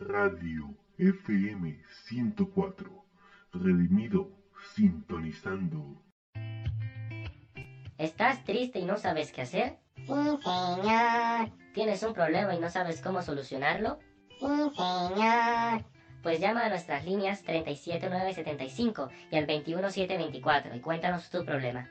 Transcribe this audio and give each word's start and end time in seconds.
Radio 0.00 0.74
FM 0.96 1.78
104. 2.06 3.04
Redimido 3.52 4.30
sintonizando. 4.74 6.02
¿Estás 7.98 8.42
triste 8.44 8.78
y 8.78 8.84
no 8.86 8.96
sabes 8.96 9.30
qué 9.30 9.42
hacer? 9.42 9.78
Sí, 9.96 10.04
señor. 10.06 11.50
¿Tienes 11.74 12.02
un 12.02 12.14
problema 12.14 12.54
y 12.54 12.60
no 12.60 12.70
sabes 12.70 13.02
cómo 13.02 13.20
solucionarlo? 13.20 13.98
Sí, 14.38 14.46
señor. 14.46 15.84
Pues 16.22 16.40
llama 16.40 16.64
a 16.64 16.68
nuestras 16.70 17.04
líneas 17.04 17.42
37975 17.42 19.10
y 19.30 19.36
al 19.36 19.46
21724 19.46 20.76
y 20.76 20.80
cuéntanos 20.80 21.28
tu 21.28 21.44
problema. 21.44 21.90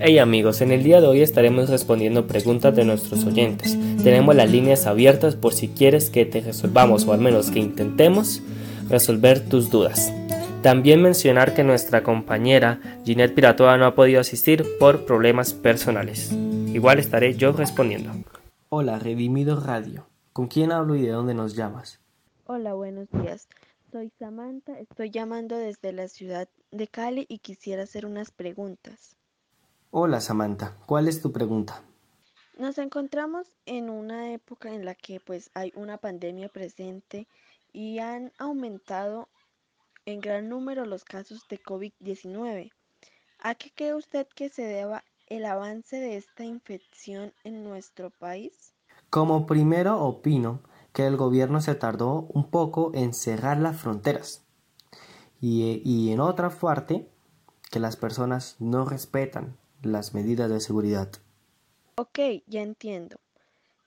Hey 0.00 0.18
amigos, 0.18 0.60
en 0.60 0.72
el 0.72 0.82
día 0.82 1.00
de 1.00 1.06
hoy 1.06 1.20
estaremos 1.20 1.68
respondiendo 1.68 2.26
preguntas 2.26 2.74
de 2.74 2.84
nuestros 2.84 3.24
oyentes. 3.24 3.78
Tenemos 4.02 4.34
las 4.34 4.50
líneas 4.50 4.86
abiertas 4.86 5.36
por 5.36 5.52
si 5.52 5.68
quieres 5.68 6.10
que 6.10 6.26
te 6.26 6.40
resolvamos 6.40 7.06
o 7.06 7.12
al 7.12 7.20
menos 7.20 7.50
que 7.50 7.60
intentemos 7.60 8.42
resolver 8.88 9.40
tus 9.48 9.70
dudas. 9.70 10.12
También 10.62 11.00
mencionar 11.00 11.54
que 11.54 11.62
nuestra 11.62 12.02
compañera 12.02 12.80
Ginette 13.04 13.34
Piratoa 13.34 13.76
no 13.76 13.86
ha 13.86 13.94
podido 13.94 14.20
asistir 14.20 14.64
por 14.80 15.04
problemas 15.04 15.52
personales. 15.52 16.32
Igual 16.72 16.98
estaré 16.98 17.34
yo 17.34 17.52
respondiendo. 17.52 18.10
Hola, 18.70 18.98
Redimido 18.98 19.60
Radio. 19.60 20.08
¿Con 20.32 20.48
quién 20.48 20.72
hablo 20.72 20.96
y 20.96 21.02
de 21.02 21.10
dónde 21.10 21.34
nos 21.34 21.54
llamas? 21.54 22.00
Hola, 22.46 22.74
buenos 22.74 23.08
días. 23.10 23.48
Soy 23.92 24.10
Samantha, 24.18 24.78
estoy 24.80 25.10
llamando 25.10 25.56
desde 25.56 25.92
la 25.92 26.08
ciudad 26.08 26.48
de 26.72 26.88
Cali 26.88 27.26
y 27.28 27.38
quisiera 27.38 27.84
hacer 27.84 28.06
unas 28.06 28.32
preguntas. 28.32 29.16
Hola 29.96 30.20
Samantha, 30.20 30.76
¿cuál 30.86 31.06
es 31.06 31.22
tu 31.22 31.30
pregunta? 31.30 31.84
Nos 32.58 32.78
encontramos 32.78 33.46
en 33.64 33.90
una 33.90 34.32
época 34.32 34.74
en 34.74 34.84
la 34.84 34.96
que 34.96 35.20
pues 35.20 35.52
hay 35.54 35.72
una 35.76 35.98
pandemia 35.98 36.48
presente 36.48 37.28
y 37.72 38.00
han 38.00 38.32
aumentado 38.36 39.28
en 40.04 40.20
gran 40.20 40.48
número 40.48 40.84
los 40.84 41.04
casos 41.04 41.46
de 41.48 41.62
COVID-19. 41.62 42.72
¿A 43.38 43.54
qué 43.54 43.70
cree 43.72 43.94
usted 43.94 44.26
que 44.34 44.48
se 44.48 44.62
deba 44.62 45.04
el 45.28 45.44
avance 45.44 46.00
de 46.00 46.16
esta 46.16 46.42
infección 46.42 47.32
en 47.44 47.62
nuestro 47.62 48.10
país? 48.10 48.74
Como 49.10 49.46
primero 49.46 50.02
opino 50.02 50.58
que 50.92 51.06
el 51.06 51.16
gobierno 51.16 51.60
se 51.60 51.76
tardó 51.76 52.26
un 52.30 52.50
poco 52.50 52.90
en 52.94 53.14
cerrar 53.14 53.58
las 53.58 53.76
fronteras 53.76 54.44
y, 55.40 55.80
y 55.84 56.10
en 56.10 56.18
otra 56.18 56.50
parte 56.50 57.08
que 57.70 57.78
las 57.78 57.94
personas 57.94 58.56
no 58.58 58.86
respetan 58.86 59.56
las 59.86 60.14
medidas 60.14 60.50
de 60.50 60.60
seguridad. 60.60 61.10
Ok, 61.96 62.18
ya 62.46 62.62
entiendo. 62.62 63.18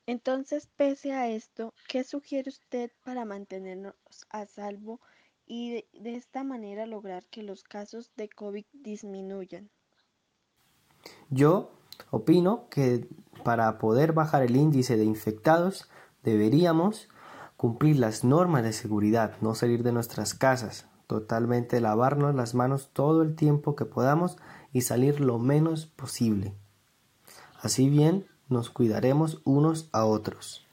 Entonces, 0.05 0.69
pese 0.77 1.11
a 1.11 1.29
esto, 1.29 1.73
¿qué 1.87 2.03
sugiere 2.03 2.49
usted 2.49 2.91
para 3.03 3.25
mantenernos 3.25 3.95
a 4.29 4.45
salvo 4.45 5.01
y 5.45 5.71
de, 5.71 5.87
de 5.93 6.15
esta 6.15 6.43
manera 6.43 6.85
lograr 6.85 7.25
que 7.25 7.43
los 7.43 7.63
casos 7.63 8.11
de 8.15 8.29
COVID 8.29 8.65
disminuyan? 8.71 9.69
Yo 11.29 11.71
opino 12.09 12.69
que 12.69 13.07
para 13.43 13.77
poder 13.77 14.13
bajar 14.13 14.43
el 14.43 14.55
índice 14.55 14.95
de 14.97 15.03
infectados 15.03 15.89
deberíamos 16.23 17.09
cumplir 17.57 17.97
las 17.97 18.23
normas 18.23 18.63
de 18.63 18.71
seguridad, 18.71 19.33
no 19.41 19.55
salir 19.55 19.83
de 19.83 19.91
nuestras 19.91 20.33
casas, 20.33 20.87
totalmente 21.07 21.81
lavarnos 21.81 22.35
las 22.35 22.53
manos 22.53 22.91
todo 22.93 23.23
el 23.23 23.35
tiempo 23.35 23.75
que 23.75 23.85
podamos 23.85 24.37
y 24.77 24.81
salir 24.81 25.21
lo 25.21 25.39
menos 25.39 25.87
posible. 25.87 26.53
Así 27.63 27.89
bien, 27.89 28.27
nos 28.47 28.69
cuidaremos 28.69 29.41
unos 29.43 29.89
a 29.91 30.05
otros. 30.05 30.67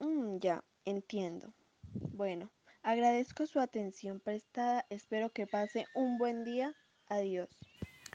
Mm, 0.00 0.36
ya, 0.36 0.62
entiendo. 0.84 1.54
Bueno, 2.12 2.50
agradezco 2.82 3.46
su 3.46 3.58
atención 3.58 4.20
prestada. 4.20 4.84
Espero 4.90 5.30
que 5.30 5.46
pase 5.46 5.86
un 5.94 6.18
buen 6.18 6.44
día. 6.44 6.74
Adiós. 7.08 7.48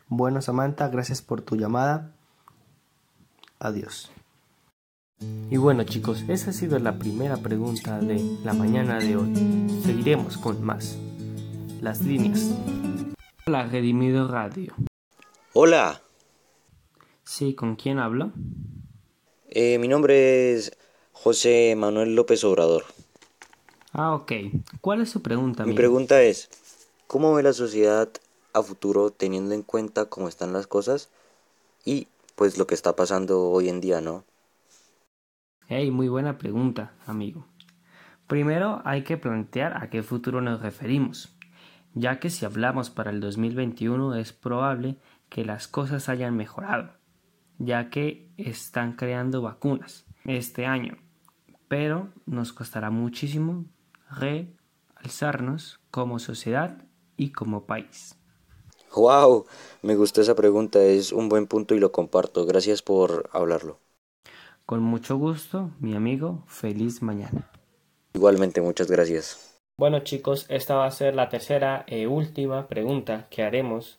Bueno, 0.07 0.39
Samantha, 0.43 0.88
gracias 0.89 1.23
por 1.23 1.41
tu 1.41 1.55
llamada. 1.55 2.11
Adiós. 3.57 4.11
Y 5.49 5.57
bueno 5.57 5.83
chicos, 5.83 6.25
esa 6.27 6.51
ha 6.51 6.53
sido 6.53 6.77
la 6.77 6.99
primera 6.99 7.38
pregunta 7.38 7.97
de 7.97 8.22
la 8.43 8.53
mañana 8.53 8.99
de 8.99 9.17
hoy. 9.17 9.33
Seguiremos 9.83 10.38
con 10.38 10.63
más. 10.63 10.95
Las 11.81 12.01
líneas. 12.01 12.55
Hola, 13.47 13.66
Redimido 13.66 14.27
Radio. 14.27 14.75
Hola, 15.53 16.02
Sí, 17.25 17.53
¿con 17.56 17.75
quién 17.75 18.00
hablo? 18.00 18.31
eh, 19.50 19.78
mi 19.80 19.88
nombre 19.88 20.53
es 20.53 20.72
José 21.14 21.75
Manuel 21.78 22.16
López 22.16 22.44
Obrador. 22.44 22.84
Ah, 23.94 24.14
ok. 24.16 24.31
¿Cuál 24.81 25.02
es 25.02 25.09
su 25.12 25.22
pregunta, 25.22 25.64
Mi 25.64 25.74
amigo? 25.74 25.74
pregunta 25.74 26.22
es, 26.22 26.47
¿cómo 27.08 27.34
ve 27.34 27.41
la 27.41 27.53
sociedad 27.53 28.08
a 28.53 28.62
futuro 28.62 29.09
teniendo 29.09 29.56
en 29.56 29.64
cuenta 29.64 30.06
cómo 30.06 30.28
están 30.28 30.53
las 30.53 30.68
cosas 30.68 31.09
y 31.85 32.08
pues 32.35 32.58
lo 32.58 32.68
que 32.68 32.75
está 32.75 32.96
pasando 32.96 33.50
hoy 33.50 33.70
en 33.70 33.81
día, 33.81 34.02
¿no? 34.02 34.25
Hey, 35.68 35.91
muy 35.91 36.08
buena 36.08 36.38
pregunta, 36.38 36.94
amigo. 37.06 37.46
Primero 38.28 38.81
hay 38.85 39.03
que 39.03 39.18
plantear 39.18 39.78
a 39.84 39.90
qué 39.90 40.03
futuro 40.03 40.41
nos 40.41 40.62
referimos, 40.62 41.35
ya 41.94 42.20
que 42.20 42.30
si 42.30 42.46
hablamos 42.46 42.90
para 42.90 43.12
el 43.12 43.20
2021 43.22 44.16
es 44.16 44.34
probable 44.34 44.97
que 45.33 45.44
las 45.44 45.67
cosas 45.67 46.09
hayan 46.09 46.38
mejorado, 46.38 46.91
ya 47.57 47.89
que 47.89 48.31
están 48.38 48.94
creando 48.94 49.41
vacunas 49.41 50.05
este 50.25 50.67
año, 50.67 50.99
pero 51.67 52.09
nos 52.27 52.53
costará 52.53 52.91
muchísimo 52.91 53.66
realzarnos 54.11 55.79
como 55.89 56.19
sociedad 56.19 56.85
y 57.17 57.31
como 57.31 57.66
país. 57.66 58.16
¡Wow! 58.95 59.47
Me 59.81 59.95
gustó 59.95 60.22
esa 60.22 60.35
pregunta, 60.35 60.79
es 60.83 61.11
un 61.11 61.29
buen 61.29 61.47
punto 61.47 61.73
y 61.73 61.79
lo 61.79 61.91
comparto. 61.91 62.45
Gracias 62.45 62.83
por 62.83 63.27
hablarlo. 63.33 63.79
Con 64.67 64.83
mucho 64.83 65.17
gusto, 65.17 65.72
mi 65.79 65.95
amigo, 65.95 66.43
feliz 66.45 67.01
mañana. 67.01 67.49
Igualmente, 68.13 68.61
muchas 68.61 68.91
gracias. 68.91 69.59
Bueno 69.77 70.01
chicos, 70.01 70.45
esta 70.49 70.75
va 70.75 70.85
a 70.85 70.91
ser 70.91 71.16
la 71.16 71.29
tercera 71.29 71.83
e 71.88 72.05
última 72.05 72.67
pregunta 72.67 73.25
que 73.31 73.41
haremos 73.41 73.97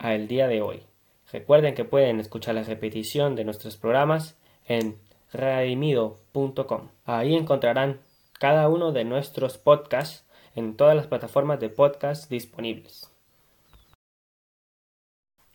al 0.00 0.28
día 0.28 0.48
de 0.48 0.62
hoy. 0.62 0.82
Recuerden 1.30 1.74
que 1.74 1.84
pueden 1.84 2.18
escuchar 2.18 2.54
la 2.54 2.64
repetición 2.64 3.36
de 3.36 3.44
nuestros 3.44 3.76
programas 3.76 4.36
en 4.66 4.98
redimido.com. 5.32 6.88
Ahí 7.04 7.36
encontrarán 7.36 8.00
cada 8.32 8.68
uno 8.68 8.92
de 8.92 9.04
nuestros 9.04 9.58
podcasts 9.58 10.26
en 10.56 10.76
todas 10.76 10.96
las 10.96 11.06
plataformas 11.06 11.60
de 11.60 11.68
podcast 11.68 12.30
disponibles. 12.30 13.14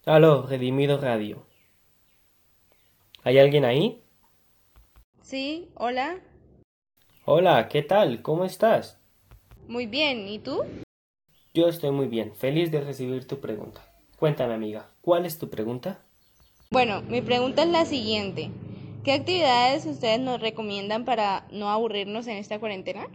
Aló, 0.05 0.43
Redimido 0.43 0.99
Radio. 1.01 1.43
¿Hay 3.23 3.39
alguien 3.39 3.65
ahí? 3.65 4.03
Sí, 5.23 5.69
hola. 5.73 6.19
Hola, 7.25 7.67
¿qué 7.67 7.81
tal? 7.81 8.21
¿Cómo 8.21 8.45
estás? 8.45 9.01
Muy 9.67 9.87
bien, 9.87 10.27
¿y 10.27 10.37
tú? 10.37 10.63
Yo 11.55 11.67
estoy 11.67 11.89
muy 11.89 12.07
bien, 12.07 12.35
feliz 12.35 12.71
de 12.71 12.81
recibir 12.81 13.25
tu 13.27 13.39
pregunta. 13.39 13.94
Cuéntame, 14.17 14.53
amiga, 14.53 14.89
¿cuál 15.01 15.25
es 15.25 15.37
tu 15.37 15.49
pregunta? 15.49 15.99
Bueno, 16.71 17.01
mi 17.01 17.21
pregunta 17.21 17.63
es 17.63 17.69
la 17.69 17.85
siguiente. 17.85 18.49
¿Qué 19.03 19.11
actividades 19.11 19.85
ustedes 19.85 20.19
nos 20.19 20.39
recomiendan 20.41 21.03
para 21.03 21.45
no 21.51 21.69
aburrirnos 21.69 22.25
en 22.27 22.37
esta 22.37 22.59
cuarentena? 22.59 23.07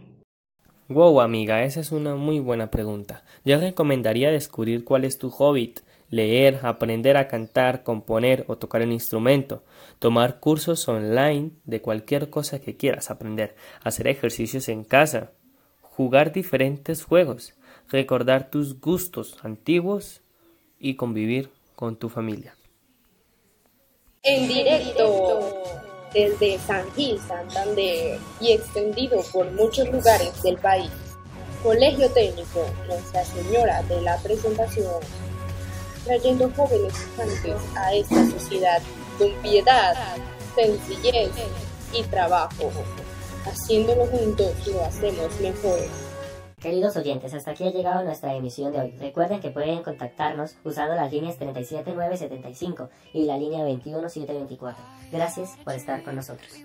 Wow, 0.87 1.21
amiga, 1.21 1.63
esa 1.63 1.79
es 1.79 1.91
una 1.91 2.15
muy 2.15 2.39
buena 2.39 2.69
pregunta. 2.69 3.23
Yo 3.43 3.59
recomendaría 3.59 4.29
descubrir 4.29 4.83
cuál 4.83 5.03
es 5.03 5.17
tu 5.17 5.29
hobby, 5.31 5.73
leer, 6.09 6.59
aprender 6.63 7.17
a 7.17 7.27
cantar, 7.27 7.83
componer 7.83 8.45
o 8.47 8.57
tocar 8.57 8.81
un 8.83 8.91
instrumento, 8.91 9.63
tomar 9.99 10.39
cursos 10.39 10.87
online 10.87 11.51
de 11.63 11.81
cualquier 11.81 12.29
cosa 12.29 12.59
que 12.59 12.77
quieras 12.77 13.09
aprender, 13.09 13.55
hacer 13.83 14.07
ejercicios 14.07 14.69
en 14.69 14.83
casa, 14.83 15.31
jugar 15.81 16.31
diferentes 16.31 17.03
juegos, 17.03 17.55
recordar 17.89 18.51
tus 18.51 18.79
gustos 18.79 19.43
antiguos 19.43 20.20
y 20.81 20.95
convivir 20.95 21.49
con 21.75 21.95
tu 21.95 22.09
familia. 22.09 22.55
En 24.23 24.47
directo 24.47 25.63
desde 26.13 26.59
San 26.59 26.91
Gil, 26.93 27.19
Santander 27.19 28.19
y 28.39 28.51
extendido 28.51 29.21
por 29.31 29.49
muchos 29.51 29.87
lugares 29.89 30.41
del 30.41 30.57
país. 30.57 30.91
Colegio 31.63 32.09
Técnico 32.09 32.65
Nuestra 32.87 33.23
Señora 33.23 33.83
de 33.83 34.01
la 34.01 34.17
Presentación, 34.17 34.99
trayendo 36.03 36.49
jóvenes 36.55 36.93
estudiantes 36.93 37.61
a 37.75 37.93
esta 37.93 38.29
sociedad 38.31 38.81
con 39.19 39.31
piedad, 39.43 39.95
sencillez 40.55 41.31
y 41.93 42.03
trabajo. 42.03 42.71
Haciéndolo 43.45 44.05
juntos 44.07 44.67
lo 44.67 44.83
hacemos 44.83 45.39
mejor. 45.39 45.79
Queridos 46.61 46.95
oyentes, 46.95 47.33
hasta 47.33 47.51
aquí 47.51 47.63
ha 47.63 47.71
llegado 47.71 48.03
nuestra 48.03 48.35
emisión 48.35 48.71
de 48.71 48.81
hoy. 48.81 48.91
Recuerden 48.99 49.39
que 49.39 49.49
pueden 49.49 49.81
contactarnos 49.81 50.57
usando 50.63 50.93
las 50.93 51.11
líneas 51.11 51.37
37975 51.39 52.89
y 53.13 53.25
la 53.25 53.35
línea 53.35 53.63
21724. 53.63 54.83
Gracias 55.11 55.57
por 55.63 55.73
estar 55.73 56.03
con 56.03 56.15
nosotros. 56.15 56.63